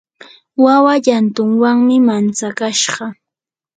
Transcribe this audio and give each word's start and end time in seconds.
wawa 0.63 0.93
llantunwanmi 1.03 1.95
mantsakashqa. 2.07 3.05